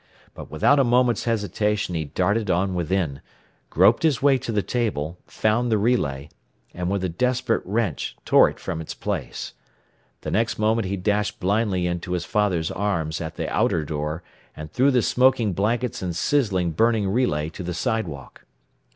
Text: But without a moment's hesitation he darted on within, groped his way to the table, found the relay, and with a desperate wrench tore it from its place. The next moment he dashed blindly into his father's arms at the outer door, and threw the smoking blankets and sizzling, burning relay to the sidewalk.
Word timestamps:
But 0.33 0.49
without 0.49 0.79
a 0.79 0.83
moment's 0.83 1.25
hesitation 1.25 1.93
he 1.93 2.05
darted 2.05 2.49
on 2.49 2.73
within, 2.73 3.21
groped 3.69 4.01
his 4.01 4.19
way 4.19 4.39
to 4.39 4.51
the 4.51 4.63
table, 4.63 5.19
found 5.27 5.71
the 5.71 5.77
relay, 5.77 6.27
and 6.73 6.89
with 6.89 7.03
a 7.03 7.07
desperate 7.07 7.61
wrench 7.65 8.17
tore 8.25 8.49
it 8.49 8.59
from 8.59 8.81
its 8.81 8.95
place. 8.95 9.53
The 10.21 10.31
next 10.31 10.57
moment 10.57 10.87
he 10.87 10.97
dashed 10.97 11.39
blindly 11.39 11.85
into 11.85 12.13
his 12.13 12.25
father's 12.25 12.71
arms 12.71 13.21
at 13.21 13.35
the 13.35 13.47
outer 13.53 13.85
door, 13.85 14.23
and 14.57 14.71
threw 14.71 14.89
the 14.89 15.03
smoking 15.03 15.53
blankets 15.53 16.01
and 16.01 16.15
sizzling, 16.15 16.71
burning 16.71 17.07
relay 17.07 17.49
to 17.49 17.61
the 17.61 17.75
sidewalk. 17.75 18.45